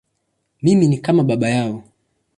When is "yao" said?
1.49-1.83